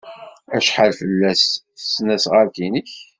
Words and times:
Acḥal 0.57 0.91
fell-as 0.99 1.43
tesnasɣalt-nnek? 1.77 2.91